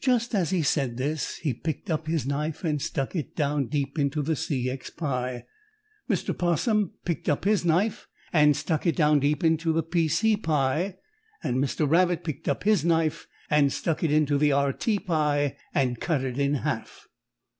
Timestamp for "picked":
1.52-1.90, 7.04-7.28, 12.22-12.48